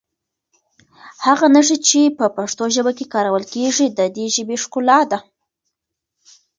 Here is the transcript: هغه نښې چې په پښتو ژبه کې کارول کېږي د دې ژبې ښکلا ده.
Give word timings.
هغه 1.25 1.47
نښې 1.53 1.77
چې 1.87 2.01
په 2.17 2.25
پښتو 2.37 2.63
ژبه 2.75 2.91
کې 2.97 3.05
کارول 3.13 3.43
کېږي 3.53 3.85
د 3.89 3.99
دې 4.15 4.25
ژبې 4.35 4.55
ښکلا 4.63 4.99
ده. 5.11 5.19